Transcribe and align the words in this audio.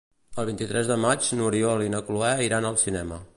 El 0.43 0.47
vint-i-tres 0.49 0.89
de 0.91 0.97
maig 1.03 1.27
n'Oriol 1.41 1.85
i 1.89 1.93
na 1.97 2.01
Cloè 2.09 2.33
iran 2.47 2.69
al 2.71 2.81
cinema. 2.87 3.23